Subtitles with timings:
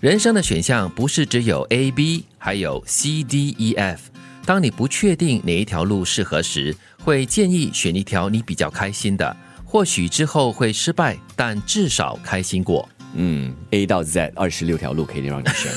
[0.00, 4.02] 人生的选项不是只有 A、B，还有 C、D、E、F。
[4.46, 9.36] 当你不确定哪一条路适合时，会建议选一条你比较开心的。
[9.64, 12.88] 或许之后会失败，但至少开心过。
[13.14, 15.72] 嗯，A 到 Z 二十六条路可以让你选。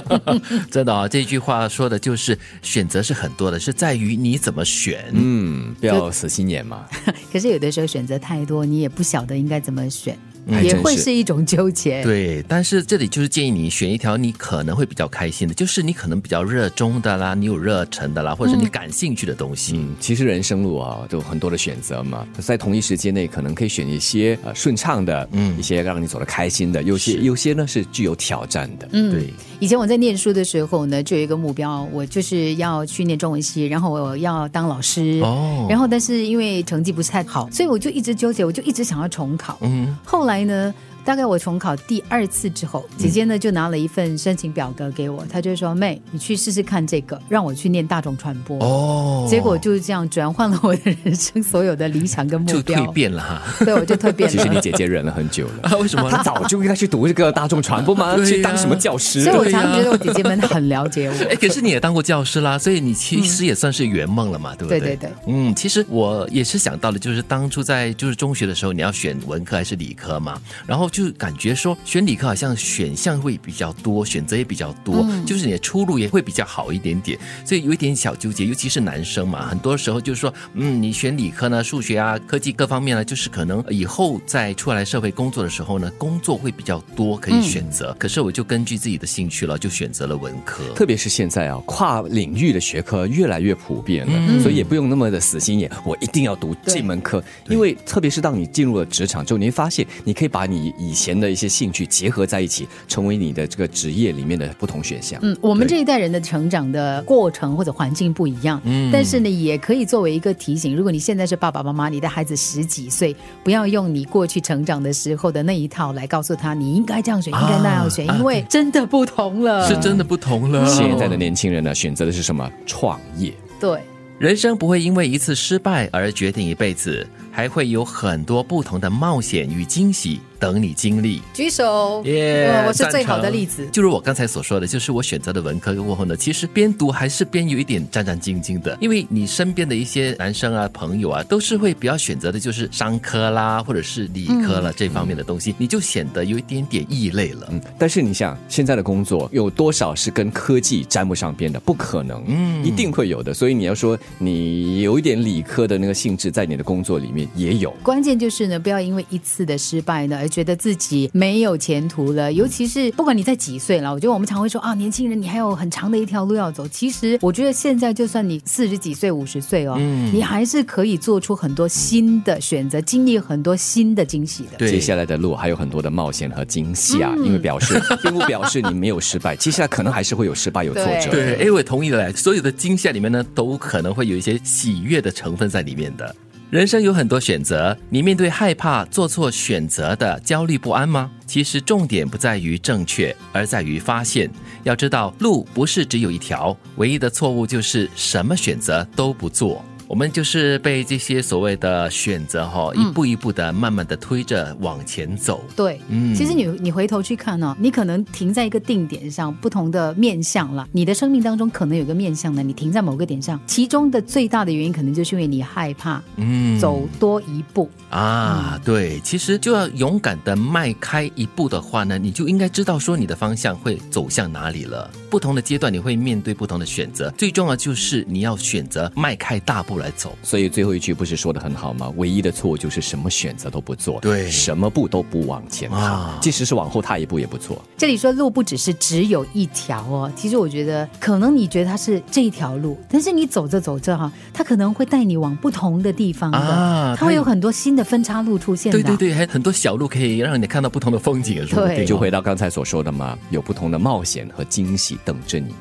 [0.70, 5.04] 真的啊、这句话说的就是选择是很多的，是在于你怎么选。
[5.12, 6.86] 嗯，不要死心眼嘛。
[7.30, 10.18] 可是有的时候选择太多，你也不晓得应该怎么选，
[10.62, 12.02] 也会是一种纠结。
[12.02, 19.76] 对，但是这里就是建议你选一条你可能会比较开心的，就是你可能比较热衷的啦，你有热忱的啦，或者是你感兴趣的东西。
[19.76, 28.88] 嗯，其实人生路啊，都有很多的选择嘛，在同一时间内，可能可以选一些呃顺畅的，嗯，一些让你走得开心的，有些有些呢是具有挑战的。
[28.92, 29.32] 嗯，对。
[29.58, 35.20] 以前我在念书的时候呢，就有一个目标，我就是要去念中文系，然后我要当老师。
[35.22, 39.58] 哦然后但是因为成绩不是太好，所以我就一直纠结，我就一直想要重考。
[39.62, 40.72] 嗯，后来来呢
[41.04, 53.42] 大概我重考第二次之后，姐姐呢就拿了一份申请表格给我，她就说：“妹，你去试试看这个，让我去念大众传播。”哦，结果就是这样转换了我的人生所有的理想跟目标 就标蜕，变了哈。
[53.64, 54.48] 对，我就蜕变了其实。
[54.48, 56.22] 你姐姐忍了很久了， 啊，为什么她？
[56.22, 59.36] 早就应该去读这个大众传播嘛，对呀去当什么教师所以。
[59.36, 61.14] 我常常觉得我姐姐们很了解我。
[61.24, 64.80] 哎，可是你也当过教师啦，所以你其实也算是圆梦了嘛，对不对？
[64.80, 90.62] 对对对嗯，其实我也是想到了，就是当初在就是中学的时候，你要选文科还是理科嘛，然后就感觉说选理科好像选项会比较多，选择也比较多，就是你的出路也会比较好一点点，所以有一点小纠结，尤其是男生嘛，很多时候就是说，嗯，你选理科呢，数学啊、科技各方面呢，就是可能以后在出来社会工作的时候呢，工作会比较多可以选择，可是我就根据自己的兴趣了，就选择了文科。
[90.74, 97.22] 特别是现在啊，跨领域的学科越来越普遍了，所以也不用那么的死心眼，我一定要读这门课。
[97.48, 105.20] 因为特别是当你进入了职场之后，你会发现，你可以把你以前的一些兴趣结合在一起，成为你的这个职业里面的不同选项。
[105.22, 120.66] 嗯，我们这一代人的成长的过程或者环境不一样，嗯，但是呢，也可以作为一个提醒，如果你现在是爸爸妈妈，你的孩子十几岁，不要用你过去成长的时候的那一套来告诉他你应该这样选，应该那样选，因为真的不同了，是真的不同了。
[120.66, 122.50] 现在的年轻人呢，选择的是什么？
[122.64, 123.34] 创业。
[123.60, 123.78] 对。
[124.18, 131.20] 人生不会因为一次失败而决定一辈子，还会有很多不同的冒险与惊喜等你经历。
[131.34, 133.68] 举手，耶呃我是最好的例子。
[133.70, 147.46] 就如我刚才所说的，就是我选择的文科过后呢，其实边读还是边有一点战战兢兢的，因为你身边的一些男生啊、朋友啊，都是会比较选择的就是商科啦，或者是理科了、这方面的东西，你就显得有一点点异类了。
[147.50, 151.60] 嗯，但是你想，现在的工作有多少是跟科技沾不上边的？
[151.60, 153.34] 不可能，嗯，一定会有的。
[153.34, 157.70] 所以你要说你有一点理科的那个性质在你的工作里面也有。
[157.82, 162.32] 关键就是呢，不要因为一次的失败呢，而觉得自己没有前途了。
[162.32, 166.66] 尤其是不管你在几岁了，我觉得我们常会说啊，年轻人你还有很长的一条路要走。
[166.68, 169.76] 其实我觉得现在就算你四十几岁、五十岁哦，
[170.12, 174.56] 你还是可以做出很多新的选择，经历很多新的惊喜的。
[174.58, 181.10] 对接下来的路还有很多的冒险和惊喜啊，因为表示 并不表示你没有失败，接下来可能还是会有失败有挫折。
[181.10, 182.12] 对，哎，我也同意了。
[182.12, 186.14] 所有的惊吓里面呢，都可能会有一些喜悦的成分在里面的。
[186.50, 191.08] 人生有很多选择，你面对害怕做错选择的焦虑不安吗？
[191.24, 194.28] 其实重点不在于正确，而在于发现。
[194.64, 199.64] 要知道，路不是只有一条，唯一的错误就是什么选择都不做。
[199.90, 205.44] 我们就是被这些所谓的选择哈、一步一步的、慢慢的推着往前走。
[205.56, 210.68] 对，嗯其实你你回头去看呢、你可能停在一个定点上，不同的面向了。
[210.70, 217.68] 你的生命当中可能有个面向呢，你停在某个点上，其中的最大的原因可能就是因为你害怕嗯走多一步。
[217.88, 224.88] 啊，对，其实就要勇敢的迈开一步的话呢，你就应该知道说你的方向会走向哪里了。
[225.10, 230.16] 不同的阶段你会面对不同的选择，最重要就是你要选择迈开大步来走。
[230.22, 231.92] 所以最后一句不是说的很好吗？
[231.96, 237.60] 唯一的错误就是什么选择都不做，对什么步都不往前踏，啊即使是往后踏一步也不错。
[237.76, 248.78] 这里说路不只是只有一条哦，其实我觉得可能你觉得它是这一条路，但是你走着走着哈，它可能会带你往不同的地方的，啊它会有很多新的分岔路出现的。
[248.78, 255.54] 对对对，还很多小路可以让你看到不同的风景，说不定对就回到刚才所说的嘛，有不同的冒险和惊喜等着你。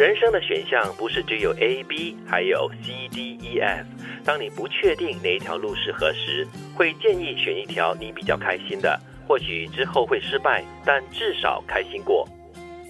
[0.00, 3.86] 人生的选项不是只有 A、B，还有 C、D、E、F。
[4.24, 8.98] 当你不确定哪一条路适合时，会建议选一条你比较开心的。
[9.28, 12.26] 或许之后会失败，但至少开心过。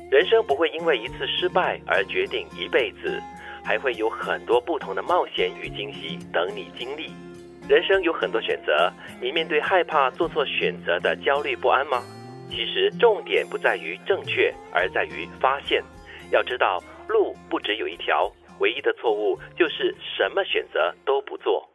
[0.08, 3.20] 人生不会因为一次失败而决定一辈子，
[3.64, 7.10] 还会有很多不同的冒险与惊喜等你经历。
[7.68, 8.88] 人生有很多选择，
[9.20, 12.04] 你面对害怕做错选择的焦虑不安吗？
[12.48, 15.82] 其实重点不在于正确，而在于发现。
[16.30, 16.80] 要知道，
[17.10, 21.69] 路不只有一条，唯一的错误就是什么选择都不做。